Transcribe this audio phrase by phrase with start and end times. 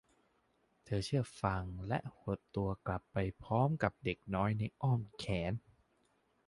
[0.83, 5.53] เธอเชื่อฟังและหดตตัวกลับไปพร้อมกับเด็กน้อยในอ้อมแขน